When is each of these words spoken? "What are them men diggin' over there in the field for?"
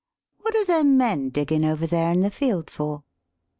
"What 0.39 0.55
are 0.55 0.65
them 0.65 0.97
men 0.97 1.29
diggin' 1.29 1.63
over 1.63 1.85
there 1.85 2.11
in 2.11 2.21
the 2.23 2.31
field 2.31 2.71
for?" 2.71 3.03